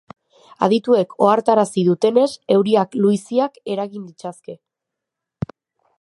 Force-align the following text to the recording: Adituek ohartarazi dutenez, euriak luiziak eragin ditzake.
Adituek 0.67 1.13
ohartarazi 1.25 1.83
dutenez, 1.91 2.25
euriak 2.55 2.99
luiziak 3.03 3.63
eragin 3.75 4.09
ditzake. 4.11 4.57